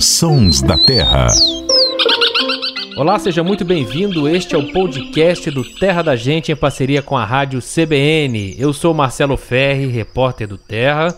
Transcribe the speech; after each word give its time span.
Sons 0.00 0.60
da 0.60 0.76
Terra. 0.76 1.28
Olá, 2.96 3.18
seja 3.18 3.44
muito 3.44 3.64
bem-vindo. 3.64 4.28
Este 4.28 4.56
é 4.56 4.58
o 4.58 4.72
podcast 4.72 5.50
do 5.52 5.62
Terra 5.62 6.02
da 6.02 6.16
Gente 6.16 6.50
em 6.50 6.56
parceria 6.56 7.00
com 7.00 7.16
a 7.16 7.24
rádio 7.24 7.60
CBN. 7.60 8.56
Eu 8.58 8.72
sou 8.72 8.92
Marcelo 8.92 9.36
Ferri, 9.36 9.86
repórter 9.86 10.48
do 10.48 10.58
Terra, 10.58 11.16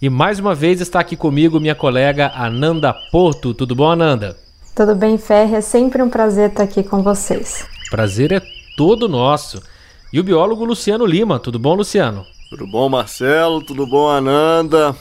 e 0.00 0.08
mais 0.08 0.38
uma 0.38 0.54
vez 0.54 0.80
está 0.80 1.00
aqui 1.00 1.16
comigo 1.16 1.58
minha 1.58 1.74
colega 1.74 2.32
Ananda 2.36 2.94
Porto. 3.10 3.52
Tudo 3.52 3.74
bom, 3.74 3.90
Ananda? 3.90 4.36
Tudo 4.76 4.94
bem, 4.94 5.18
Ferri? 5.18 5.56
É 5.56 5.60
sempre 5.60 6.02
um 6.02 6.08
prazer 6.08 6.50
estar 6.50 6.62
aqui 6.62 6.84
com 6.84 7.02
vocês. 7.02 7.66
Prazer 7.90 8.32
é 8.32 8.40
todo 8.76 9.08
nosso. 9.08 9.60
E 10.12 10.20
o 10.20 10.24
biólogo 10.24 10.64
Luciano 10.64 11.04
Lima. 11.04 11.40
Tudo 11.40 11.58
bom, 11.58 11.74
Luciano? 11.74 12.24
Tudo 12.48 12.64
bom, 12.64 12.88
Marcelo? 12.88 13.60
Tudo 13.60 13.84
bom, 13.86 14.08
Ananda? 14.08 14.94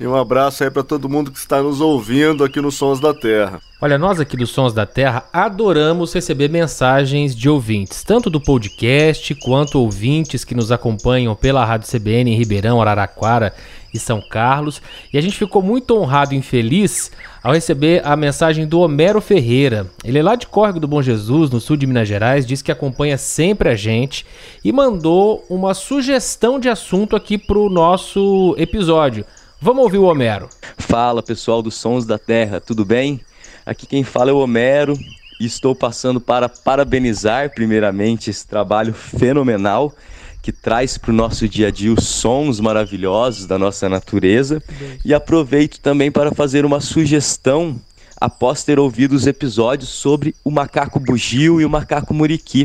E 0.00 0.06
um 0.06 0.14
abraço 0.14 0.62
aí 0.62 0.70
para 0.70 0.84
todo 0.84 1.08
mundo 1.08 1.32
que 1.32 1.38
está 1.38 1.60
nos 1.60 1.80
ouvindo 1.80 2.44
aqui 2.44 2.60
no 2.60 2.70
Sons 2.70 3.00
da 3.00 3.12
Terra. 3.12 3.60
Olha, 3.80 3.98
nós 3.98 4.20
aqui 4.20 4.36
do 4.36 4.46
Sons 4.46 4.72
da 4.72 4.86
Terra 4.86 5.24
adoramos 5.32 6.12
receber 6.12 6.48
mensagens 6.48 7.34
de 7.34 7.48
ouvintes, 7.48 8.04
tanto 8.04 8.30
do 8.30 8.40
podcast 8.40 9.34
quanto 9.36 9.80
ouvintes 9.80 10.44
que 10.44 10.54
nos 10.54 10.70
acompanham 10.70 11.34
pela 11.34 11.64
Rádio 11.64 11.90
CBN 11.90 12.30
em 12.30 12.36
Ribeirão, 12.36 12.80
Araraquara 12.80 13.52
e 13.92 13.98
São 13.98 14.20
Carlos. 14.20 14.80
E 15.12 15.18
a 15.18 15.20
gente 15.20 15.36
ficou 15.36 15.62
muito 15.62 15.96
honrado 15.96 16.32
e 16.32 16.42
feliz 16.42 17.10
ao 17.42 17.52
receber 17.52 18.00
a 18.04 18.14
mensagem 18.14 18.66
do 18.66 18.80
Homero 18.80 19.20
Ferreira. 19.20 19.86
Ele 20.04 20.18
é 20.18 20.22
lá 20.22 20.36
de 20.36 20.46
Córrego 20.46 20.78
do 20.78 20.88
Bom 20.88 21.02
Jesus, 21.02 21.50
no 21.50 21.60
sul 21.60 21.76
de 21.76 21.86
Minas 21.86 22.06
Gerais, 22.06 22.46
diz 22.46 22.62
que 22.62 22.70
acompanha 22.70 23.18
sempre 23.18 23.68
a 23.68 23.74
gente 23.74 24.24
e 24.64 24.72
mandou 24.72 25.44
uma 25.48 25.74
sugestão 25.74 26.60
de 26.60 26.68
assunto 26.68 27.16
aqui 27.16 27.36
para 27.36 27.58
o 27.58 27.70
nosso 27.70 28.54
episódio. 28.58 29.24
Vamos 29.60 29.82
ouvir 29.82 29.98
o 29.98 30.04
Homero. 30.04 30.48
Fala 30.76 31.20
pessoal 31.20 31.60
dos 31.60 31.74
Sons 31.74 32.06
da 32.06 32.16
Terra, 32.16 32.60
tudo 32.60 32.84
bem? 32.84 33.20
Aqui 33.66 33.88
quem 33.88 34.04
fala 34.04 34.30
é 34.30 34.32
o 34.32 34.38
Homero 34.38 34.96
e 35.40 35.46
estou 35.46 35.74
passando 35.74 36.20
para 36.20 36.48
parabenizar 36.48 37.50
primeiramente 37.52 38.30
esse 38.30 38.46
trabalho 38.46 38.94
fenomenal 38.94 39.92
que 40.40 40.52
traz 40.52 40.96
para 40.96 41.10
o 41.10 41.14
nosso 41.14 41.48
dia 41.48 41.66
a 41.66 41.70
dia 41.72 41.92
os 41.92 42.06
sons 42.06 42.60
maravilhosos 42.60 43.46
da 43.46 43.58
nossa 43.58 43.88
natureza 43.88 44.62
e 45.04 45.12
aproveito 45.12 45.80
também 45.80 46.12
para 46.12 46.32
fazer 46.32 46.64
uma 46.64 46.80
sugestão 46.80 47.80
após 48.20 48.62
ter 48.62 48.78
ouvido 48.78 49.16
os 49.16 49.26
episódios 49.26 49.90
sobre 49.90 50.36
o 50.44 50.52
macaco 50.52 51.00
bugio 51.00 51.60
e 51.60 51.64
o 51.64 51.70
macaco 51.70 52.14
muriqui. 52.14 52.64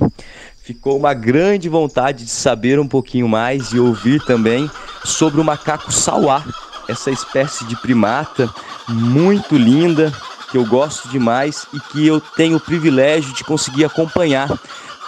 Ficou 0.62 0.96
uma 0.96 1.16
grande 1.16 1.68
vontade 1.68 2.24
de 2.24 2.30
saber 2.30 2.80
um 2.80 2.88
pouquinho 2.88 3.28
mais 3.28 3.74
e 3.74 3.80
ouvir 3.80 4.24
também 4.26 4.70
sobre 5.04 5.42
o 5.42 5.44
macaco 5.44 5.92
sauá, 5.92 6.46
essa 6.88 7.12
espécie 7.12 7.66
de 7.66 7.76
primata 7.76 8.50
muito 8.88 9.56
linda, 9.56 10.12
que 10.52 10.58
eu 10.58 10.66
gosto 10.66 11.10
demais 11.10 11.66
e 11.74 11.80
que 11.80 12.06
eu 12.06 12.22
tenho 12.36 12.58
o 12.58 12.60
privilégio 12.60 13.34
de 13.34 13.44
conseguir 13.44 13.86
acompanhar 13.86 14.50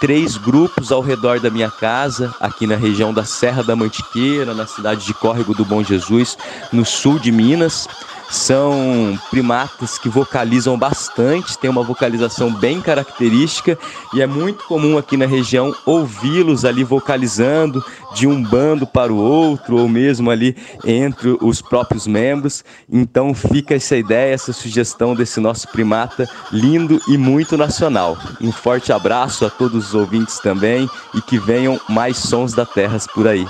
três 0.00 0.36
grupos 0.36 0.92
ao 0.92 1.00
redor 1.00 1.40
da 1.40 1.50
minha 1.50 1.70
casa, 1.70 2.34
aqui 2.40 2.66
na 2.66 2.76
região 2.76 3.14
da 3.14 3.24
Serra 3.24 3.62
da 3.62 3.76
Mantiqueira, 3.76 4.54
na 4.54 4.66
cidade 4.66 5.04
de 5.04 5.14
Córrego 5.14 5.54
do 5.54 5.64
Bom 5.64 5.82
Jesus, 5.82 6.36
no 6.72 6.84
sul 6.84 7.18
de 7.18 7.32
Minas. 7.32 7.88
São 8.28 9.18
primatas 9.30 9.98
que 9.98 10.08
vocalizam 10.08 10.76
bastante, 10.76 11.56
tem 11.56 11.70
uma 11.70 11.82
vocalização 11.82 12.52
bem 12.52 12.80
característica 12.80 13.78
e 14.12 14.20
é 14.20 14.26
muito 14.26 14.64
comum 14.64 14.98
aqui 14.98 15.16
na 15.16 15.26
região 15.26 15.74
ouvi-los 15.84 16.64
ali 16.64 16.82
vocalizando 16.82 17.84
de 18.14 18.26
um 18.26 18.42
bando 18.42 18.86
para 18.86 19.12
o 19.12 19.16
outro 19.16 19.78
ou 19.78 19.88
mesmo 19.88 20.30
ali 20.30 20.56
entre 20.84 21.36
os 21.40 21.62
próprios 21.62 22.06
membros. 22.06 22.64
Então 22.90 23.32
fica 23.32 23.74
essa 23.74 23.96
ideia, 23.96 24.34
essa 24.34 24.52
sugestão 24.52 25.14
desse 25.14 25.38
nosso 25.38 25.68
primata 25.68 26.28
lindo 26.50 27.00
e 27.08 27.16
muito 27.16 27.56
nacional. 27.56 28.16
Um 28.40 28.50
forte 28.50 28.92
abraço 28.92 29.44
a 29.44 29.50
todos 29.50 29.88
os 29.88 29.94
ouvintes 29.94 30.40
também 30.40 30.90
e 31.14 31.22
que 31.22 31.38
venham 31.38 31.80
mais 31.88 32.16
sons 32.16 32.52
da 32.52 32.66
terra 32.66 32.96
por 33.14 33.28
aí. 33.28 33.46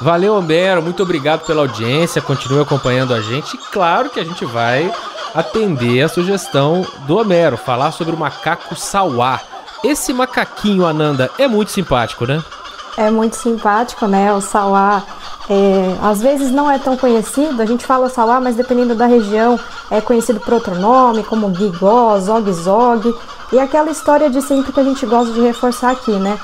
Valeu, 0.00 0.34
Homero. 0.34 0.82
Muito 0.82 1.02
obrigado 1.02 1.46
pela 1.46 1.62
audiência. 1.62 2.20
Continue 2.20 2.60
acompanhando 2.60 3.14
a 3.14 3.20
gente. 3.20 3.54
E 3.54 3.58
claro 3.58 4.10
que 4.10 4.20
a 4.20 4.24
gente 4.24 4.44
vai 4.44 4.92
atender 5.34 6.02
a 6.02 6.08
sugestão 6.08 6.86
do 7.06 7.16
Homero, 7.16 7.56
falar 7.56 7.92
sobre 7.92 8.14
o 8.14 8.18
macaco 8.18 8.74
sauá. 8.74 9.40
Esse 9.84 10.12
macaquinho, 10.12 10.86
Ananda, 10.86 11.30
é 11.38 11.46
muito 11.46 11.70
simpático, 11.70 12.26
né? 12.26 12.42
É 12.96 13.10
muito 13.10 13.36
simpático, 13.36 14.06
né? 14.06 14.32
O 14.32 14.40
sauá 14.40 15.02
é, 15.48 15.96
às 16.02 16.20
vezes 16.20 16.50
não 16.50 16.70
é 16.70 16.78
tão 16.78 16.96
conhecido, 16.96 17.60
a 17.60 17.66
gente 17.66 17.86
fala 17.86 18.08
sauá, 18.08 18.40
mas 18.40 18.56
dependendo 18.56 18.94
da 18.94 19.06
região 19.06 19.60
é 19.90 20.00
conhecido 20.00 20.40
por 20.40 20.54
outro 20.54 20.74
nome, 20.74 21.22
como 21.22 21.48
guigó, 21.50 22.18
zog-zog. 22.18 23.14
E 23.52 23.58
aquela 23.58 23.90
história 23.90 24.28
de 24.28 24.42
sempre 24.42 24.72
que 24.72 24.80
a 24.80 24.84
gente 24.84 25.06
gosta 25.06 25.32
de 25.32 25.40
reforçar 25.40 25.92
aqui, 25.92 26.12
né? 26.12 26.38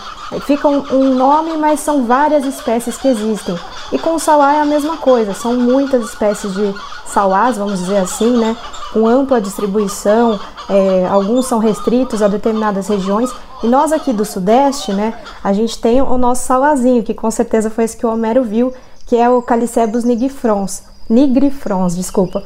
Fica 0.46 0.68
um, 0.68 0.84
um, 0.92 1.14
nome, 1.14 1.56
mas 1.56 1.80
são 1.80 2.04
várias 2.04 2.44
espécies 2.44 2.96
que 2.96 3.08
existem. 3.08 3.58
E 3.92 3.98
com 3.98 4.14
o 4.14 4.18
sauá 4.18 4.54
é 4.54 4.60
a 4.60 4.64
mesma 4.64 4.96
coisa, 4.96 5.34
são 5.34 5.54
muitas 5.54 6.04
espécies 6.04 6.54
de 6.54 6.74
sauás, 7.06 7.58
vamos 7.58 7.80
dizer 7.80 7.98
assim, 7.98 8.38
né? 8.38 8.56
Com 8.92 9.06
ampla 9.06 9.40
distribuição, 9.40 10.38
é, 10.68 11.06
alguns 11.06 11.46
são 11.46 11.58
restritos 11.58 12.22
a 12.22 12.28
determinadas 12.28 12.88
regiões. 12.88 13.30
E 13.62 13.66
nós 13.66 13.92
aqui 13.92 14.12
do 14.12 14.24
Sudeste, 14.24 14.92
né? 14.92 15.14
A 15.42 15.52
gente 15.52 15.78
tem 15.78 16.00
o 16.00 16.16
nosso 16.16 16.46
sauazinho, 16.46 17.02
que 17.02 17.14
com 17.14 17.30
certeza 17.30 17.68
foi 17.68 17.84
esse 17.84 17.96
que 17.96 18.06
o 18.06 18.10
Homero 18.10 18.42
viu, 18.42 18.72
que 19.06 19.16
é 19.16 19.28
o 19.28 19.42
Calicebus 19.42 20.04
nigrifrons. 20.04 20.84
Nigrifrons, 21.10 21.94
desculpa. 21.94 22.42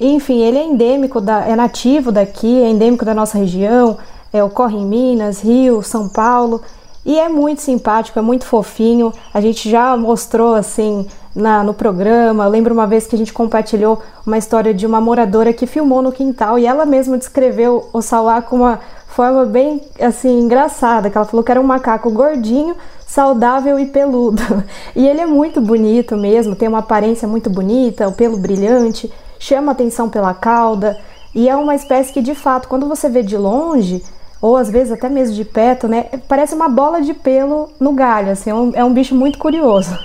Enfim, 0.00 0.42
ele 0.42 0.58
é 0.58 0.64
endêmico, 0.64 1.20
da, 1.20 1.46
é 1.46 1.56
nativo 1.56 2.12
daqui, 2.12 2.62
é 2.62 2.68
endêmico 2.68 3.04
da 3.04 3.14
nossa 3.14 3.38
região, 3.38 3.96
é, 4.32 4.42
ocorre 4.42 4.76
em 4.76 4.84
Minas, 4.84 5.40
Rio, 5.40 5.82
São 5.82 6.08
Paulo. 6.08 6.60
E 7.04 7.18
é 7.18 7.28
muito 7.28 7.62
simpático, 7.62 8.18
é 8.18 8.22
muito 8.22 8.44
fofinho. 8.44 9.12
A 9.32 9.40
gente 9.40 9.70
já 9.70 9.96
mostrou 9.96 10.54
assim 10.54 11.06
na, 11.34 11.62
no 11.62 11.72
programa. 11.72 12.44
Eu 12.44 12.50
lembro 12.50 12.74
uma 12.74 12.86
vez 12.86 13.06
que 13.06 13.14
a 13.14 13.18
gente 13.18 13.32
compartilhou 13.32 14.02
uma 14.26 14.36
história 14.36 14.74
de 14.74 14.84
uma 14.84 15.00
moradora 15.00 15.52
que 15.52 15.66
filmou 15.66 16.02
no 16.02 16.10
quintal 16.10 16.58
e 16.58 16.66
ela 16.66 16.84
mesma 16.84 17.16
descreveu 17.16 17.88
o 17.92 18.02
Sauá 18.02 18.42
com 18.42 18.56
uma 18.56 18.80
forma 19.06 19.46
bem 19.46 19.80
assim 20.00 20.40
engraçada, 20.40 21.08
que 21.08 21.16
ela 21.16 21.26
falou 21.26 21.44
que 21.44 21.50
era 21.50 21.60
um 21.60 21.64
macaco 21.64 22.10
gordinho, 22.10 22.76
saudável 23.06 23.78
e 23.78 23.86
peludo. 23.86 24.42
E 24.96 25.06
ele 25.06 25.20
é 25.20 25.26
muito 25.26 25.60
bonito 25.60 26.16
mesmo, 26.16 26.56
tem 26.56 26.68
uma 26.68 26.78
aparência 26.78 27.28
muito 27.28 27.48
bonita, 27.48 28.08
o 28.08 28.12
pelo 28.12 28.36
brilhante, 28.36 29.12
chama 29.38 29.72
atenção 29.72 30.08
pela 30.08 30.34
cauda, 30.34 30.98
e 31.34 31.48
é 31.48 31.56
uma 31.56 31.74
espécie 31.74 32.12
que 32.12 32.22
de 32.22 32.34
fato, 32.34 32.68
quando 32.68 32.88
você 32.88 33.08
vê 33.08 33.22
de 33.22 33.36
longe, 33.36 34.02
ou 34.40 34.56
às 34.56 34.70
vezes 34.70 34.92
até 34.92 35.08
mesmo 35.08 35.34
de 35.34 35.44
perto, 35.44 35.88
né? 35.88 36.04
Parece 36.28 36.54
uma 36.54 36.68
bola 36.68 37.00
de 37.00 37.14
pelo 37.14 37.70
no 37.80 37.92
galho, 37.92 38.30
assim, 38.30 38.50
é 38.50 38.54
um, 38.54 38.72
é 38.74 38.84
um 38.84 38.92
bicho 38.92 39.14
muito 39.14 39.38
curioso. 39.38 39.98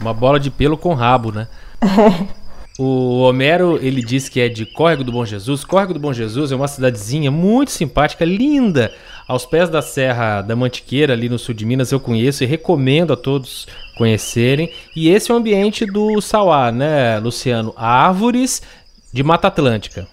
Uma 0.00 0.14
bola 0.14 0.40
de 0.40 0.50
pelo 0.50 0.76
com 0.76 0.94
rabo, 0.94 1.32
né? 1.32 1.48
É. 1.80 2.40
O 2.82 3.18
Homero, 3.18 3.78
ele 3.82 4.02
diz 4.02 4.26
que 4.26 4.40
é 4.40 4.48
de 4.48 4.64
Córrego 4.64 5.04
do 5.04 5.12
Bom 5.12 5.22
Jesus. 5.22 5.64
Córrego 5.64 5.92
do 5.92 6.00
Bom 6.00 6.14
Jesus 6.14 6.50
é 6.50 6.56
uma 6.56 6.66
cidadezinha 6.66 7.30
muito 7.30 7.70
simpática, 7.70 8.24
linda, 8.24 8.90
aos 9.28 9.44
pés 9.44 9.68
da 9.68 9.82
Serra 9.82 10.40
da 10.40 10.56
Mantiqueira, 10.56 11.12
ali 11.12 11.28
no 11.28 11.38
sul 11.38 11.54
de 11.54 11.66
Minas. 11.66 11.92
Eu 11.92 12.00
conheço 12.00 12.42
e 12.42 12.46
recomendo 12.46 13.12
a 13.12 13.18
todos 13.18 13.68
conhecerem. 13.98 14.72
E 14.96 15.10
esse 15.10 15.30
é 15.30 15.34
o 15.34 15.36
ambiente 15.36 15.84
do 15.84 16.22
Sauá, 16.22 16.72
né, 16.72 17.18
Luciano? 17.18 17.74
Árvores 17.76 18.62
de 19.12 19.22
Mata 19.22 19.48
Atlântica. 19.48 20.08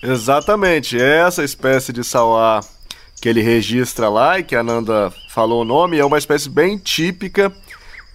Exatamente, 0.00 0.96
essa 0.96 1.42
espécie 1.42 1.92
de 1.92 2.04
sauá 2.04 2.60
que 3.20 3.28
ele 3.28 3.42
registra 3.42 4.08
lá 4.08 4.38
e 4.38 4.44
que 4.44 4.54
a 4.54 4.62
Nanda 4.62 5.12
falou 5.28 5.62
o 5.62 5.64
nome 5.64 5.98
é 5.98 6.04
uma 6.04 6.18
espécie 6.18 6.48
bem 6.48 6.78
típica 6.78 7.52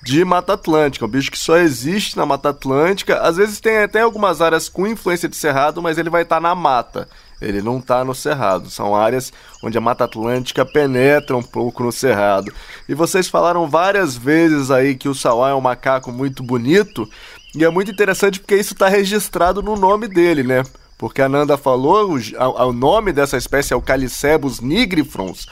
de 0.04 0.24
Mata 0.24 0.54
Atlântica, 0.54 1.06
um 1.06 1.10
bicho 1.10 1.32
que 1.32 1.38
só 1.38 1.58
existe 1.58 2.16
na 2.16 2.26
Mata 2.26 2.50
Atlântica. 2.50 3.20
Às 3.22 3.38
vezes 3.38 3.60
tem 3.60 3.80
até 3.80 4.02
algumas 4.02 4.42
áreas 4.42 4.70
com 4.70 4.88
influência 4.88 5.28
de 5.28 5.36
cerrado, 5.36 5.82
mas 5.82 5.98
ele 5.98 6.10
vai 6.10 6.22
estar 6.22 6.38
tá 6.38 6.42
na 6.42 6.56
mata. 6.56 7.10
Ele 7.42 7.62
não 7.62 7.80
está 7.80 8.04
no 8.04 8.16
cerrado. 8.16 8.70
São 8.70 8.96
áreas 8.96 9.32
onde 9.64 9.78
a 9.78 9.82
Mata 9.82 10.06
Atlântica 10.06 10.66
penetra 10.66 11.38
um 11.38 11.44
pouco 11.44 11.84
no 11.84 11.92
cerrado. 11.92 12.52
E 12.90 12.96
vocês 12.96 13.28
falaram 13.28 13.70
várias 13.70 14.16
vezes 14.16 14.72
aí 14.72 14.96
que 14.96 15.08
o 15.08 15.14
sauá 15.14 15.50
é 15.50 15.54
um 15.54 15.62
macaco 15.62 16.12
muito 16.12 16.42
bonito. 16.42 17.08
E 17.56 17.64
é 17.64 17.70
muito 17.70 17.92
interessante 17.92 18.40
porque 18.40 18.56
isso 18.56 18.74
está 18.74 18.88
registrado 18.88 19.62
no 19.62 19.76
nome 19.76 20.08
dele, 20.08 20.42
né? 20.42 20.64
porque 20.98 21.22
a 21.22 21.30
Nanda 21.30 21.58
falou, 21.58 22.18
o, 22.18 22.64
o 22.66 22.74
nome 22.74 23.14
dessa 23.14 23.38
espécie 23.38 23.74
é 23.74 23.76
o 23.76 23.82
Calicebus 23.82 24.60
nigrifrons. 24.60 25.46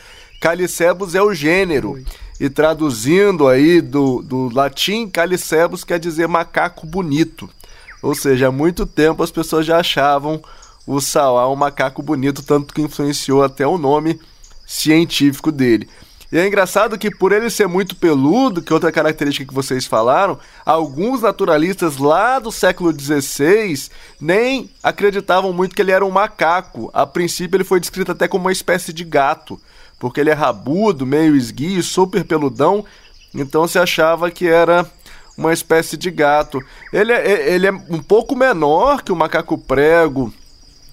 Calicebus 0.45 1.15
é 1.15 1.24
o 1.24 1.33
gênero. 1.33 2.00
E 2.39 2.51
traduzindo 2.51 3.47
aí 3.47 3.81
do, 3.81 4.21
do 4.21 4.53
latim, 4.53 5.09
Calicebus 5.09 5.83
quer 5.83 5.97
dizer 5.97 6.27
macaco 6.27 6.86
bonito. 6.86 7.50
Ou 8.00 8.13
seja, 8.13 8.50
há 8.50 8.51
muito 8.51 8.86
tempo 8.86 9.24
as 9.24 9.31
pessoas 9.31 9.65
já 9.65 9.80
achavam 9.80 10.39
o 10.86 11.01
sauá 11.01 11.51
um 11.51 11.56
macaco 11.56 12.03
bonito, 12.03 12.44
tanto 12.44 12.75
que 12.75 12.83
influenciou 12.83 13.44
até 13.44 13.65
o 13.65 13.80
nome 13.80 14.21
científico 14.68 15.51
dele. 15.51 15.89
E 16.31 16.38
é 16.38 16.45
engraçado 16.45 16.98
que 16.98 17.09
por 17.09 17.31
ele 17.31 17.50
ser 17.50 17.68
muito 17.68 17.95
peludo, 17.95 18.62
que 18.62 18.71
é 18.71 18.75
outra 18.75 18.91
característica 18.91 19.48
que 19.48 19.53
vocês 19.53 19.88
falaram, 19.88 20.38
alguns 20.63 21.21
naturalistas 21.21 21.98
lá 21.98 22.38
do 22.38 22.51
século 22.51 22.91
XVI 22.91 23.89
nem 24.21 24.69
acreditavam 24.83 25.51
muito 25.51 25.75
que 25.75 25.81
ele 25.81 25.91
era 25.91 26.06
um 26.06 26.12
macaco. 26.12 26.91
A 26.94 27.06
princípio 27.06 27.57
ele 27.57 27.63
foi 27.63 27.80
descrito 27.80 28.12
até 28.12 28.27
como 28.27 28.45
uma 28.45 28.51
espécie 28.51 28.94
de 28.94 29.03
gato, 29.03 29.59
porque 30.00 30.19
ele 30.19 30.30
é 30.30 30.33
rabudo, 30.33 31.06
meio 31.06 31.36
esguio, 31.36 31.81
super 31.81 32.24
peludão, 32.24 32.86
então 33.33 33.68
se 33.68 33.77
achava 33.80 34.30
que 34.31 34.47
era 34.47 34.89
uma 35.38 35.53
espécie 35.53 35.97
de 35.97 36.09
gato. 36.09 36.62
Ele 36.92 37.12
é, 37.12 37.53
ele 37.53 37.68
é 37.68 37.71
um 37.71 38.01
pouco 38.01 38.36
menor 38.36 39.01
que 39.01 39.12
o 39.12 39.15
macaco 39.15 39.57
prego 39.57 40.33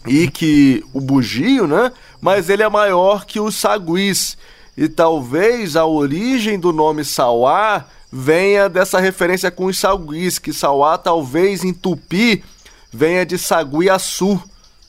e 0.07 0.29
que 0.29 0.85
o 0.93 1.01
bugio, 1.01 1.67
né? 1.67 1.93
Mas 2.21 2.49
ele 2.49 2.63
é 2.63 2.69
maior 2.69 3.25
que 3.25 3.39
os 3.39 3.55
saguis. 3.55 4.37
E 4.77 4.89
talvez 4.89 5.77
a 5.77 5.85
origem 5.87 6.59
do 6.59 6.73
nome 6.73 7.05
Sauá 7.05 7.85
venha 8.11 8.69
dessa 8.69 8.99
referência 8.99 9.51
com 9.51 9.67
os 9.67 9.79
saguis, 9.79 10.39
que 10.39 10.53
Sauá 10.53 10.99
talvez 10.99 11.63
em 11.63 11.73
tupi 11.73 12.43
venha 12.93 13.25
de 13.25 13.39
Saguiaçu, 13.39 14.43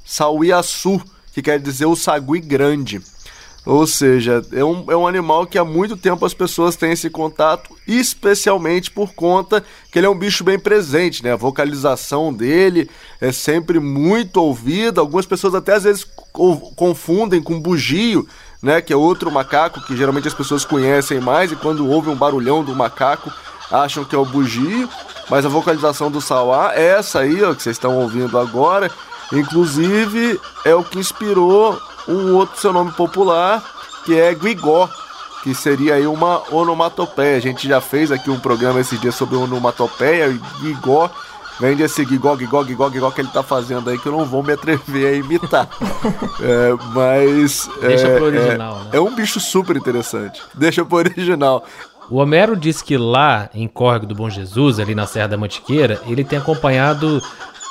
Sauiaçu, 0.03 1.01
que 1.33 1.41
quer 1.41 1.59
dizer 1.59 1.85
o 1.85 1.95
sagui 1.95 2.41
grande. 2.41 3.01
Ou 3.65 3.87
seja, 3.87 4.41
é 4.51 4.63
um, 4.63 4.91
é 4.91 4.95
um 4.95 5.07
animal 5.07 5.47
que 5.47 5.57
há 5.57 5.63
muito 5.63 5.95
tempo 5.95 6.25
as 6.25 6.33
pessoas 6.33 6.75
têm 6.75 6.91
esse 6.91 7.09
contato, 7.09 7.73
especialmente 7.87 8.91
por 8.91 9.13
conta 9.13 9.63
que 9.89 9.97
ele 9.97 10.05
é 10.05 10.09
um 10.09 10.17
bicho 10.17 10.43
bem 10.43 10.59
presente, 10.59 11.23
né? 11.23 11.31
A 11.31 11.37
vocalização 11.37 12.33
dele 12.33 12.89
é 13.21 13.31
sempre 13.31 13.79
muito 13.79 14.37
ouvida. 14.37 14.99
Algumas 14.99 15.25
pessoas 15.25 15.55
até 15.55 15.75
às 15.75 15.83
vezes 15.83 16.05
confundem 16.75 17.41
com 17.41 17.57
bugio, 17.57 18.27
né? 18.61 18.81
Que 18.81 18.91
é 18.91 18.97
outro 18.97 19.31
macaco 19.31 19.81
que 19.85 19.95
geralmente 19.95 20.27
as 20.27 20.33
pessoas 20.33 20.65
conhecem 20.65 21.21
mais 21.21 21.49
e 21.51 21.55
quando 21.55 21.89
ouvem 21.89 22.13
um 22.13 22.17
barulhão 22.17 22.65
do 22.65 22.75
macaco 22.75 23.31
acham 23.71 24.03
que 24.03 24.13
é 24.13 24.19
o 24.19 24.25
bugio. 24.25 24.89
Mas 25.29 25.45
a 25.45 25.49
vocalização 25.49 26.11
do 26.11 26.19
Sauá 26.19 26.73
é 26.75 26.97
essa 26.97 27.19
aí, 27.19 27.41
ó, 27.41 27.53
que 27.53 27.63
vocês 27.63 27.77
estão 27.77 27.97
ouvindo 27.97 28.37
agora. 28.37 28.91
Inclusive 29.31 30.37
é 30.65 30.75
o 30.75 30.83
que 30.83 30.99
inspirou 30.99 31.81
um 32.07 32.35
outro 32.35 32.59
seu 32.59 32.73
nome 32.73 32.91
popular, 32.91 33.63
que 34.05 34.19
é 34.19 34.33
Guigó, 34.33 34.89
que 35.43 35.53
seria 35.53 35.95
aí 35.95 36.07
uma 36.07 36.41
onomatopeia. 36.53 37.37
A 37.37 37.41
gente 37.41 37.67
já 37.67 37.81
fez 37.81 38.11
aqui 38.11 38.29
um 38.29 38.39
programa 38.39 38.79
esses 38.79 38.99
dias 38.99 39.15
sobre 39.15 39.35
onomatopeia 39.35 40.27
e 40.27 40.39
Guigó 40.61 41.09
vem 41.59 41.75
desse 41.75 42.03
Guigó, 42.03 42.35
Guigó, 42.35 42.63
Guigó, 42.63 42.89
Guigó 42.89 43.11
que 43.11 43.21
ele 43.21 43.29
tá 43.29 43.43
fazendo 43.43 43.89
aí 43.89 43.97
que 43.97 44.07
eu 44.07 44.11
não 44.11 44.25
vou 44.25 44.43
me 44.43 44.53
atrever 44.53 45.13
a 45.13 45.17
imitar. 45.17 45.69
é, 46.41 46.75
mas. 46.93 47.69
Deixa 47.81 48.07
é, 48.07 48.15
pro 48.15 48.25
original, 48.25 48.75
é, 48.75 48.83
né? 48.83 48.89
É 48.93 48.99
um 48.99 49.13
bicho 49.13 49.39
super 49.39 49.75
interessante. 49.75 50.41
Deixa 50.53 50.83
pro 50.83 50.97
original. 50.97 51.65
O 52.09 52.17
Homero 52.17 52.55
diz 52.55 52.81
que 52.81 52.97
lá 52.97 53.49
em 53.53 53.67
Córrego 53.67 54.05
do 54.05 54.15
Bom 54.15 54.29
Jesus, 54.29 54.79
ali 54.79 54.93
na 54.93 55.07
Serra 55.07 55.27
da 55.27 55.37
Mantiqueira, 55.37 56.01
ele 56.05 56.23
tem 56.23 56.37
acompanhado 56.37 57.21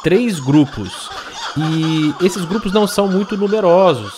três 0.02 0.40
grupos. 0.40 1.10
E 1.56 2.14
esses 2.24 2.44
grupos 2.44 2.72
não 2.72 2.86
são 2.86 3.08
muito 3.08 3.36
numerosos. 3.36 4.12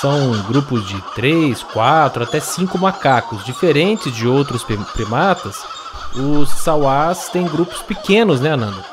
São 0.00 0.32
grupos 0.48 0.86
de 0.86 1.00
três, 1.14 1.62
quatro, 1.62 2.22
até 2.22 2.40
cinco 2.40 2.78
macacos. 2.78 3.44
Diferentes 3.44 4.12
de 4.14 4.26
outros 4.26 4.64
primatas, 4.92 5.62
os 6.14 6.50
sauás 6.50 7.28
têm 7.28 7.46
grupos 7.46 7.80
pequenos, 7.82 8.40
né, 8.40 8.52
Ananda? 8.52 8.84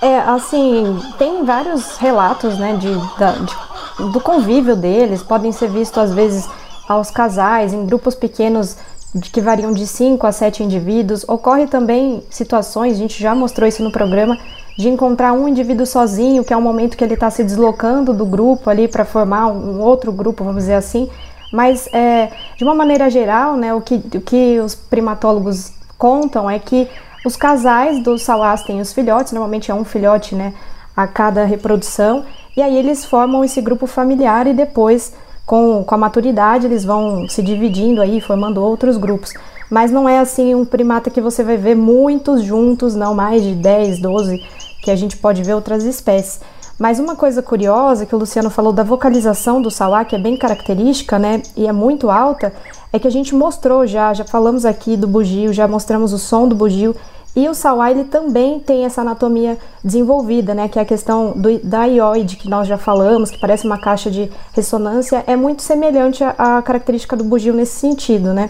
É, 0.00 0.18
assim, 0.20 0.98
tem 1.18 1.44
vários 1.44 1.96
relatos, 1.96 2.56
né, 2.56 2.76
de, 2.76 2.94
da, 3.18 3.32
de, 3.32 4.12
do 4.12 4.20
convívio 4.20 4.76
deles. 4.76 5.22
Podem 5.22 5.52
ser 5.52 5.68
vistos, 5.68 5.98
às 5.98 6.14
vezes, 6.14 6.48
aos 6.88 7.10
casais, 7.10 7.72
em 7.72 7.84
grupos 7.84 8.14
pequenos 8.14 8.76
de 9.14 9.28
que 9.28 9.40
variam 9.40 9.72
de 9.72 9.86
5 9.86 10.26
a 10.26 10.32
7 10.32 10.62
indivíduos. 10.62 11.24
Ocorre 11.28 11.66
também 11.66 12.22
situações, 12.30 12.94
a 12.94 12.98
gente 12.98 13.20
já 13.20 13.34
mostrou 13.34 13.68
isso 13.68 13.82
no 13.82 13.90
programa, 13.90 14.38
de 14.80 14.88
encontrar 14.88 15.32
um 15.32 15.46
indivíduo 15.46 15.84
sozinho, 15.84 16.42
que 16.42 16.52
é 16.52 16.56
um 16.56 16.62
momento 16.62 16.96
que 16.96 17.04
ele 17.04 17.14
está 17.14 17.30
se 17.30 17.44
deslocando 17.44 18.14
do 18.14 18.24
grupo 18.24 18.70
ali 18.70 18.88
para 18.88 19.04
formar 19.04 19.46
um 19.46 19.80
outro 19.80 20.10
grupo, 20.10 20.42
vamos 20.42 20.62
dizer 20.62 20.74
assim. 20.74 21.08
Mas, 21.52 21.88
é, 21.92 22.30
de 22.56 22.64
uma 22.64 22.74
maneira 22.74 23.10
geral, 23.10 23.56
né, 23.56 23.74
o, 23.74 23.80
que, 23.80 23.96
o 24.14 24.20
que 24.20 24.58
os 24.60 24.74
primatólogos 24.74 25.72
contam 25.98 26.48
é 26.48 26.58
que 26.58 26.88
os 27.24 27.36
casais 27.36 28.02
dos 28.02 28.22
salás 28.22 28.62
têm 28.62 28.80
os 28.80 28.92
filhotes, 28.92 29.32
normalmente 29.32 29.70
é 29.70 29.74
um 29.74 29.84
filhote 29.84 30.34
né, 30.34 30.54
a 30.96 31.06
cada 31.06 31.44
reprodução, 31.44 32.24
e 32.56 32.62
aí 32.62 32.76
eles 32.76 33.04
formam 33.04 33.44
esse 33.44 33.60
grupo 33.60 33.86
familiar 33.86 34.46
e 34.46 34.54
depois, 34.54 35.12
com, 35.44 35.84
com 35.84 35.94
a 35.94 35.98
maturidade, 35.98 36.66
eles 36.66 36.84
vão 36.84 37.28
se 37.28 37.42
dividindo 37.42 38.00
aí, 38.00 38.20
formando 38.20 38.62
outros 38.62 38.96
grupos. 38.96 39.34
Mas 39.70 39.90
não 39.92 40.08
é 40.08 40.18
assim 40.18 40.54
um 40.54 40.64
primata 40.64 41.08
que 41.10 41.20
você 41.20 41.44
vai 41.44 41.56
ver 41.56 41.76
muitos 41.76 42.42
juntos, 42.42 42.94
não 42.94 43.14
mais 43.14 43.42
de 43.42 43.54
10, 43.54 44.00
12 44.00 44.42
que 44.82 44.90
a 44.90 44.96
gente 44.96 45.16
pode 45.16 45.42
ver 45.42 45.54
outras 45.54 45.84
espécies. 45.84 46.40
Mas 46.78 46.98
uma 46.98 47.14
coisa 47.14 47.42
curiosa 47.42 48.06
que 48.06 48.14
o 48.14 48.18
Luciano 48.18 48.48
falou 48.48 48.72
da 48.72 48.82
vocalização 48.82 49.60
do 49.60 49.70
sauá, 49.70 50.02
que 50.02 50.16
é 50.16 50.18
bem 50.18 50.34
característica, 50.34 51.18
né, 51.18 51.42
e 51.54 51.66
é 51.66 51.72
muito 51.72 52.10
alta, 52.10 52.54
é 52.90 52.98
que 52.98 53.06
a 53.06 53.10
gente 53.10 53.34
mostrou 53.34 53.86
já, 53.86 54.14
já 54.14 54.24
falamos 54.24 54.64
aqui 54.64 54.96
do 54.96 55.06
bugio, 55.06 55.52
já 55.52 55.68
mostramos 55.68 56.14
o 56.14 56.18
som 56.18 56.48
do 56.48 56.54
bugio, 56.54 56.96
e 57.36 57.46
o 57.50 57.54
sauá 57.54 57.90
ele 57.90 58.04
também 58.04 58.58
tem 58.58 58.86
essa 58.86 59.02
anatomia 59.02 59.58
desenvolvida, 59.84 60.54
né, 60.54 60.68
que 60.68 60.78
é 60.78 60.82
a 60.82 60.86
questão 60.86 61.32
do, 61.36 61.58
da 61.58 61.84
ioide 61.84 62.36
que 62.36 62.48
nós 62.48 62.66
já 62.66 62.78
falamos, 62.78 63.30
que 63.30 63.38
parece 63.38 63.66
uma 63.66 63.76
caixa 63.78 64.10
de 64.10 64.32
ressonância, 64.54 65.22
é 65.26 65.36
muito 65.36 65.60
semelhante 65.60 66.24
à 66.24 66.62
característica 66.62 67.14
do 67.14 67.24
bugio 67.24 67.52
nesse 67.52 67.78
sentido, 67.78 68.32
né. 68.32 68.48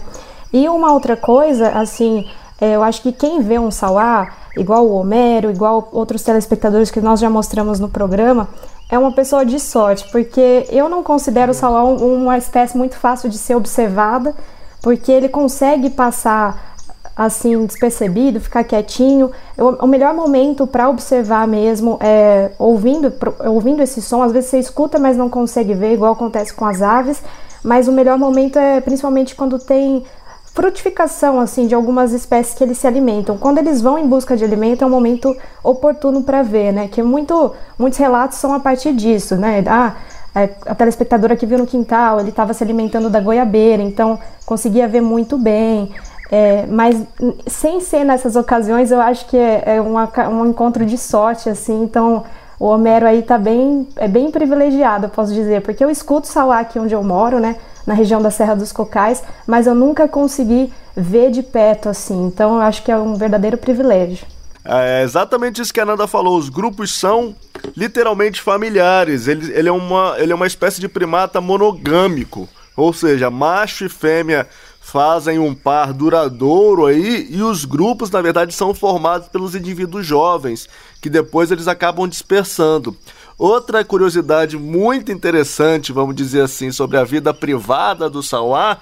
E 0.53 0.67
uma 0.67 0.93
outra 0.93 1.15
coisa, 1.15 1.69
assim, 1.69 2.27
é, 2.59 2.75
eu 2.75 2.83
acho 2.83 3.01
que 3.01 3.11
quem 3.11 3.41
vê 3.41 3.57
um 3.57 3.71
sauá 3.71 4.29
igual 4.57 4.85
o 4.85 4.93
Homero, 4.93 5.49
igual 5.49 5.89
outros 5.91 6.23
telespectadores 6.23 6.91
que 6.91 6.99
nós 6.99 7.19
já 7.19 7.29
mostramos 7.29 7.79
no 7.79 7.89
programa, 7.89 8.47
é 8.89 8.99
uma 8.99 9.13
pessoa 9.13 9.45
de 9.45 9.59
sorte, 9.59 10.09
porque 10.11 10.67
eu 10.69 10.89
não 10.89 11.01
considero 11.01 11.51
o 11.51 11.55
salão 11.55 11.95
uma 11.95 12.37
espécie 12.37 12.77
muito 12.77 12.97
fácil 12.97 13.29
de 13.29 13.37
ser 13.37 13.55
observada, 13.55 14.35
porque 14.81 15.11
ele 15.11 15.29
consegue 15.29 15.89
passar 15.89 16.71
assim 17.15 17.65
despercebido, 17.65 18.39
ficar 18.39 18.63
quietinho. 18.63 19.31
o 19.57 19.87
melhor 19.87 20.13
momento 20.13 20.65
para 20.65 20.89
observar 20.89 21.47
mesmo 21.47 21.97
é 22.01 22.51
ouvindo, 22.57 23.13
ouvindo 23.45 23.81
esse 23.81 24.01
som. 24.01 24.23
Às 24.23 24.31
vezes 24.31 24.49
você 24.49 24.59
escuta, 24.59 24.97
mas 24.97 25.15
não 25.15 25.29
consegue 25.29 25.73
ver, 25.73 25.93
igual 25.93 26.13
acontece 26.13 26.53
com 26.53 26.65
as 26.65 26.81
aves. 26.81 27.21
Mas 27.63 27.87
o 27.87 27.91
melhor 27.91 28.17
momento 28.17 28.57
é 28.57 28.81
principalmente 28.81 29.35
quando 29.35 29.59
tem 29.59 30.03
frutificação 30.53 31.39
assim 31.39 31.65
de 31.65 31.73
algumas 31.73 32.11
espécies 32.11 32.53
que 32.53 32.63
eles 32.63 32.77
se 32.77 32.85
alimentam. 32.85 33.37
Quando 33.37 33.57
eles 33.57 33.81
vão 33.81 33.97
em 33.97 34.07
busca 34.07 34.35
de 34.35 34.43
alimento 34.43 34.83
é 34.83 34.87
um 34.87 34.89
momento 34.89 35.35
oportuno 35.63 36.23
para 36.23 36.43
ver, 36.43 36.73
né? 36.73 36.87
Que 36.87 37.01
muito, 37.01 37.53
muitos 37.77 37.97
relatos 37.97 38.37
são 38.37 38.53
a 38.53 38.59
partir 38.59 38.93
disso, 38.93 39.35
né? 39.35 39.63
Ah, 39.67 39.95
é, 40.35 40.49
a 40.65 40.75
telespectadora 40.75 41.35
que 41.35 41.45
viu 41.45 41.57
no 41.57 41.67
quintal, 41.67 42.19
ele 42.19 42.29
estava 42.29 42.53
se 42.53 42.63
alimentando 42.63 43.09
da 43.09 43.19
goiabeira, 43.19 43.81
então 43.81 44.19
conseguia 44.45 44.87
ver 44.87 45.01
muito 45.01 45.37
bem. 45.37 45.91
É, 46.29 46.65
mas 46.67 47.01
sem 47.47 47.81
ser 47.81 48.05
nessas 48.05 48.37
ocasiões, 48.37 48.91
eu 48.91 49.01
acho 49.01 49.27
que 49.27 49.35
é, 49.35 49.75
é 49.75 49.81
uma, 49.81 50.09
um 50.29 50.45
encontro 50.45 50.85
de 50.85 50.97
sorte, 50.97 51.49
assim. 51.49 51.83
Então 51.83 52.23
o 52.59 52.65
Homero 52.65 53.07
aí 53.07 53.23
tá 53.23 53.37
bem, 53.37 53.87
é 53.95 54.07
bem 54.07 54.29
privilegiado, 54.31 55.05
eu 55.05 55.09
posso 55.09 55.33
dizer, 55.33 55.61
porque 55.61 55.83
eu 55.83 55.89
escuto 55.89 56.27
Salá 56.27 56.59
aqui 56.59 56.77
onde 56.77 56.93
eu 56.93 57.03
moro, 57.03 57.39
né? 57.39 57.55
Na 57.85 57.93
região 57.93 58.21
da 58.21 58.31
Serra 58.31 58.55
dos 58.55 58.71
Cocais, 58.71 59.23
mas 59.47 59.67
eu 59.67 59.75
nunca 59.75 60.07
consegui 60.07 60.71
ver 60.95 61.31
de 61.31 61.43
perto 61.43 61.89
assim. 61.89 62.25
Então 62.27 62.55
eu 62.55 62.61
acho 62.61 62.83
que 62.83 62.91
é 62.91 62.97
um 62.97 63.15
verdadeiro 63.15 63.57
privilégio. 63.57 64.25
É 64.63 65.01
exatamente 65.03 65.61
isso 65.61 65.73
que 65.73 65.79
a 65.79 65.85
Nanda 65.85 66.05
falou. 66.05 66.37
Os 66.37 66.49
grupos 66.49 66.93
são 66.93 67.35
literalmente 67.75 68.41
familiares. 68.41 69.27
Ele, 69.27 69.51
ele, 69.53 69.69
é, 69.69 69.71
uma, 69.71 70.15
ele 70.17 70.31
é 70.31 70.35
uma 70.35 70.47
espécie 70.47 70.79
de 70.79 70.87
primata 70.87 71.41
monogâmico. 71.41 72.47
Ou 72.75 72.93
seja, 72.93 73.29
macho 73.29 73.85
e 73.85 73.89
fêmea 73.89 74.47
fazem 74.91 75.39
um 75.39 75.55
par 75.55 75.93
duradouro 75.93 76.85
aí 76.85 77.25
e 77.29 77.41
os 77.41 77.63
grupos, 77.63 78.11
na 78.11 78.21
verdade, 78.21 78.53
são 78.53 78.73
formados 78.73 79.29
pelos 79.29 79.55
indivíduos 79.55 80.05
jovens, 80.05 80.67
que 81.01 81.09
depois 81.09 81.49
eles 81.49 81.67
acabam 81.67 82.09
dispersando. 82.09 82.95
Outra 83.37 83.85
curiosidade 83.85 84.57
muito 84.57 85.09
interessante, 85.09 85.93
vamos 85.93 86.13
dizer 86.13 86.41
assim, 86.41 86.73
sobre 86.73 86.97
a 86.97 87.05
vida 87.05 87.33
privada 87.33 88.09
do 88.09 88.21
Sauá 88.21 88.79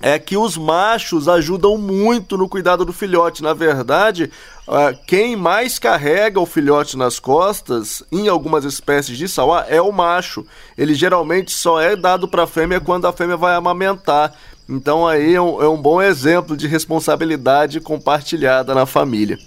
é 0.00 0.18
que 0.18 0.36
os 0.36 0.56
machos 0.58 1.28
ajudam 1.28 1.78
muito 1.78 2.36
no 2.36 2.48
cuidado 2.48 2.84
do 2.84 2.92
filhote. 2.92 3.42
Na 3.42 3.54
verdade, 3.54 4.30
quem 5.06 5.36
mais 5.36 5.78
carrega 5.78 6.40
o 6.40 6.44
filhote 6.44 6.98
nas 6.98 7.20
costas, 7.20 8.02
em 8.10 8.28
algumas 8.28 8.64
espécies 8.64 9.16
de 9.16 9.28
sauá, 9.28 9.64
é 9.68 9.80
o 9.80 9.92
macho. 9.92 10.44
Ele 10.76 10.92
geralmente 10.92 11.52
só 11.52 11.80
é 11.80 11.94
dado 11.94 12.26
para 12.26 12.42
a 12.42 12.48
fêmea 12.48 12.80
quando 12.80 13.06
a 13.06 13.12
fêmea 13.12 13.36
vai 13.36 13.54
amamentar. 13.54 14.34
Então 14.68 15.06
aí 15.06 15.34
é 15.34 15.40
um, 15.40 15.62
é 15.62 15.68
um 15.68 15.80
bom 15.80 16.00
exemplo 16.00 16.56
de 16.56 16.66
responsabilidade 16.66 17.80
compartilhada 17.80 18.74
na 18.74 18.86
família. 18.86 19.38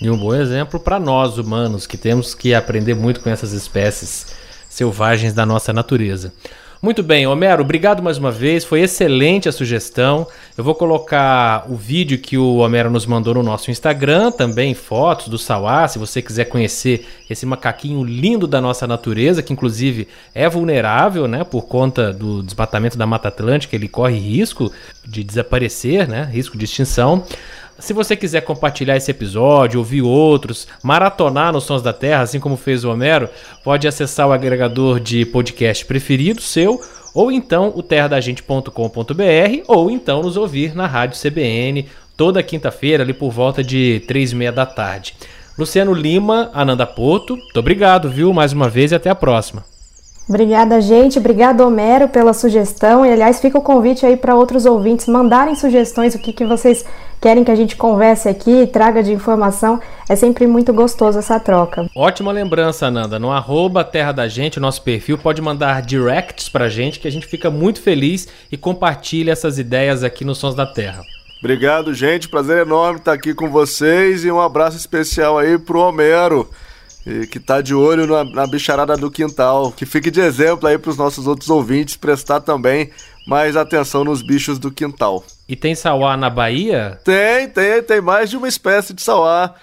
E 0.00 0.10
um 0.10 0.16
bom 0.16 0.34
exemplo 0.34 0.78
para 0.78 0.98
nós 0.98 1.38
humanos, 1.38 1.86
que 1.86 1.96
temos 1.96 2.34
que 2.34 2.54
aprender 2.54 2.94
muito 2.94 3.20
com 3.20 3.30
essas 3.30 3.52
espécies 3.52 4.26
selvagens 4.68 5.32
da 5.32 5.46
nossa 5.46 5.72
natureza. 5.72 6.32
Muito 6.86 7.02
bem, 7.02 7.26
Homero, 7.26 7.62
obrigado 7.62 8.00
mais 8.00 8.16
uma 8.16 8.30
vez. 8.30 8.64
Foi 8.64 8.80
excelente 8.80 9.48
a 9.48 9.52
sugestão. 9.52 10.24
Eu 10.56 10.62
vou 10.62 10.72
colocar 10.72 11.66
o 11.68 11.74
vídeo 11.74 12.16
que 12.16 12.38
o 12.38 12.58
Homero 12.58 12.88
nos 12.88 13.04
mandou 13.06 13.34
no 13.34 13.42
nosso 13.42 13.72
Instagram, 13.72 14.30
também 14.30 14.72
fotos 14.72 15.26
do 15.26 15.36
Sauá, 15.36 15.88
se 15.88 15.98
você 15.98 16.22
quiser 16.22 16.44
conhecer 16.44 17.04
esse 17.28 17.44
macaquinho 17.44 18.04
lindo 18.04 18.46
da 18.46 18.60
nossa 18.60 18.86
natureza, 18.86 19.42
que 19.42 19.52
inclusive 19.52 20.06
é 20.32 20.48
vulnerável, 20.48 21.26
né, 21.26 21.42
por 21.42 21.62
conta 21.62 22.12
do 22.12 22.40
desmatamento 22.40 22.96
da 22.96 23.04
Mata 23.04 23.26
Atlântica, 23.26 23.74
ele 23.74 23.88
corre 23.88 24.16
risco 24.16 24.72
de 25.04 25.24
desaparecer, 25.24 26.06
né, 26.06 26.30
risco 26.32 26.56
de 26.56 26.66
extinção. 26.66 27.24
Se 27.78 27.92
você 27.92 28.16
quiser 28.16 28.40
compartilhar 28.40 28.96
esse 28.96 29.10
episódio, 29.10 29.78
ouvir 29.78 30.02
outros, 30.02 30.66
maratonar 30.82 31.52
nos 31.52 31.64
Sons 31.64 31.82
da 31.82 31.92
Terra, 31.92 32.22
assim 32.22 32.40
como 32.40 32.56
fez 32.56 32.84
o 32.84 32.90
Homero, 32.90 33.28
pode 33.62 33.86
acessar 33.86 34.26
o 34.26 34.32
agregador 34.32 34.98
de 34.98 35.26
podcast 35.26 35.84
preferido 35.84 36.40
seu, 36.40 36.80
ou 37.14 37.30
então 37.30 37.72
o 37.76 37.82
terradagente.com.br, 37.82 39.62
ou 39.68 39.90
então 39.90 40.22
nos 40.22 40.36
ouvir 40.36 40.74
na 40.74 40.86
Rádio 40.86 41.20
CBN, 41.20 41.86
toda 42.16 42.42
quinta-feira, 42.42 43.02
ali 43.02 43.12
por 43.12 43.30
volta 43.30 43.62
de 43.62 44.02
três 44.08 44.32
e 44.32 44.36
meia 44.36 44.52
da 44.52 44.64
tarde. 44.64 45.14
Luciano 45.58 45.92
Lima, 45.92 46.50
Ananda 46.54 46.86
Porto, 46.86 47.36
muito 47.36 47.60
obrigado, 47.60 48.10
viu, 48.10 48.32
mais 48.32 48.52
uma 48.52 48.68
vez 48.68 48.92
e 48.92 48.94
até 48.94 49.10
a 49.10 49.14
próxima. 49.14 49.75
Obrigada, 50.28 50.80
gente. 50.80 51.18
Obrigado, 51.18 51.60
Homero, 51.60 52.08
pela 52.08 52.32
sugestão. 52.32 53.06
E, 53.06 53.12
aliás, 53.12 53.40
fica 53.40 53.58
o 53.58 53.62
convite 53.62 54.04
aí 54.04 54.16
para 54.16 54.34
outros 54.34 54.66
ouvintes 54.66 55.06
mandarem 55.06 55.54
sugestões, 55.54 56.16
o 56.16 56.18
que, 56.18 56.32
que 56.32 56.44
vocês 56.44 56.84
querem 57.20 57.44
que 57.44 57.50
a 57.50 57.54
gente 57.54 57.76
converse 57.76 58.28
aqui, 58.28 58.66
traga 58.66 59.04
de 59.04 59.12
informação. 59.12 59.80
É 60.08 60.16
sempre 60.16 60.46
muito 60.46 60.72
gostoso 60.72 61.18
essa 61.18 61.38
troca. 61.38 61.88
Ótima 61.94 62.32
lembrança, 62.32 62.86
Ananda. 62.86 63.20
No 63.20 63.30
arroba 63.30 63.84
Terra 63.84 64.10
da 64.10 64.26
Gente, 64.26 64.58
o 64.58 64.60
nosso 64.60 64.82
perfil, 64.82 65.16
pode 65.16 65.40
mandar 65.40 65.80
directs 65.82 66.48
pra 66.48 66.68
gente, 66.68 66.98
que 66.98 67.06
a 67.06 67.12
gente 67.12 67.26
fica 67.26 67.48
muito 67.48 67.80
feliz 67.80 68.26
e 68.50 68.56
compartilha 68.56 69.30
essas 69.30 69.60
ideias 69.60 70.02
aqui 70.02 70.24
no 70.24 70.34
Sons 70.34 70.56
da 70.56 70.66
Terra. 70.66 71.02
Obrigado, 71.38 71.94
gente. 71.94 72.28
Prazer 72.28 72.66
enorme 72.66 72.98
estar 72.98 73.12
aqui 73.12 73.32
com 73.32 73.48
vocês 73.48 74.24
e 74.24 74.30
um 74.30 74.40
abraço 74.40 74.76
especial 74.76 75.38
aí 75.38 75.56
pro 75.56 75.78
Homero 75.78 76.50
que 77.30 77.38
tá 77.38 77.60
de 77.60 77.74
olho 77.74 78.06
na, 78.06 78.24
na, 78.24 78.46
bicharada 78.46 78.96
do 78.96 79.10
quintal. 79.10 79.70
Que 79.70 79.86
fique 79.86 80.10
de 80.10 80.20
exemplo 80.20 80.68
aí 80.68 80.76
para 80.76 80.90
os 80.90 80.96
nossos 80.96 81.26
outros 81.26 81.48
ouvintes 81.48 81.96
prestar 81.96 82.40
também 82.40 82.90
mais 83.28 83.56
atenção 83.56 84.04
nos 84.04 84.22
bichos 84.22 84.58
do 84.58 84.70
quintal. 84.70 85.24
E 85.48 85.54
tem 85.54 85.74
sauá 85.74 86.16
na 86.16 86.28
Bahia? 86.28 87.00
Tem, 87.04 87.48
tem, 87.48 87.82
tem 87.82 88.00
mais 88.00 88.28
de 88.30 88.36
uma 88.36 88.48
espécie 88.48 88.92
de 88.92 89.02
sauá. 89.02 89.54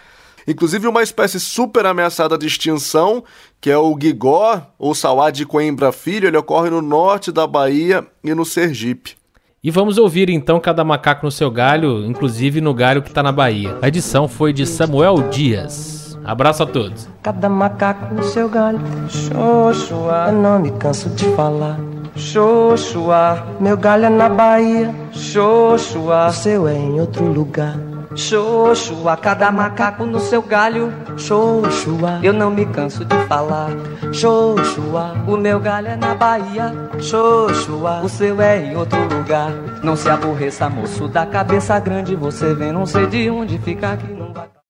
Inclusive 0.47 0.87
uma 0.87 1.03
espécie 1.03 1.39
super 1.39 1.85
ameaçada 1.85 2.37
de 2.37 2.47
extinção, 2.47 3.23
que 3.61 3.69
é 3.69 3.77
o 3.77 3.93
guigó, 3.95 4.65
ou 4.77 4.93
sauá 4.93 5.29
de 5.29 5.45
Coimbra 5.45 5.91
Filho. 5.91 6.27
Ele 6.27 6.37
ocorre 6.37 6.69
no 6.69 6.81
norte 6.81 7.31
da 7.31 7.45
Bahia 7.45 8.05
e 8.23 8.33
no 8.33 8.45
Sergipe. 8.45 9.15
E 9.61 9.71
vamos 9.71 9.97
ouvir 9.97 10.29
então 10.29 10.59
cada 10.59 10.83
macaco 10.83 11.25
no 11.25 11.31
seu 11.31 11.49
galho, 11.49 12.05
inclusive 12.05 12.59
no 12.59 12.73
galho 12.73 13.01
que 13.01 13.07
está 13.09 13.23
na 13.23 13.31
Bahia. 13.31 13.77
A 13.81 13.87
edição 13.87 14.27
foi 14.27 14.51
de 14.51 14.65
Samuel 14.65 15.29
Dias. 15.29 16.02
Abraço 16.25 16.63
a 16.63 16.65
todos. 16.65 17.07
Cada 17.21 17.49
macaco 17.49 18.13
no 18.13 18.23
seu 18.23 18.47
galho. 18.47 18.79
Xoxua, 19.09 20.27
eu 20.27 20.33
não 20.33 20.59
me 20.59 20.71
canso 20.71 21.09
de 21.09 21.25
falar. 21.35 21.77
Xoxua, 22.15 23.43
meu 23.59 23.75
galho 23.75 24.05
é 24.05 24.09
na 24.09 24.29
Bahia. 24.29 24.93
Xoxua, 25.11 26.27
o 26.27 26.31
seu 26.31 26.67
é 26.67 26.75
em 26.75 26.99
outro 26.99 27.25
lugar. 27.25 27.75
Xoxua, 28.15 29.17
cada 29.17 29.51
macaco 29.51 30.05
no 30.05 30.19
seu 30.19 30.41
galho. 30.41 30.93
Xoxua, 31.17 32.19
eu 32.21 32.31
não 32.31 32.51
me 32.51 32.65
canso 32.67 33.03
de 33.03 33.17
falar. 33.25 33.71
Xoxua, 34.13 35.13
o 35.27 35.35
meu 35.35 35.59
galho 35.59 35.87
é 35.87 35.95
na 35.95 36.13
Bahia. 36.15 36.73
Xoxua, 36.99 38.01
o 38.01 38.07
seu 38.07 38.39
é 38.39 38.63
em 38.63 38.77
outro 38.77 38.99
lugar. 39.13 39.51
Não 39.83 39.95
se 39.95 40.09
aborreça, 40.09 40.69
moço 40.69 41.07
da 41.07 41.25
cabeça 41.25 41.77
grande. 41.79 42.15
Você 42.15 42.53
vem, 42.53 42.71
não 42.71 42.85
sei 42.85 43.07
de 43.07 43.29
onde 43.29 43.57
fica 43.57 43.93
aqui, 43.93 44.13
não 44.13 44.31
vai. 44.31 44.62